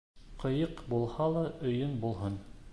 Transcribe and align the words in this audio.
Ҡыйыҡ 0.43 0.81
булһа 0.93 1.29
ла 1.37 1.45
өйөң 1.69 1.97
булһын. 2.07 2.43